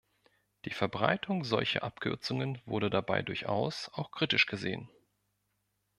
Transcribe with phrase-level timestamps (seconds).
[0.65, 4.89] Die Verbreitung solcher Abkürzungen wurde dabei durchaus auch kritisch gesehen.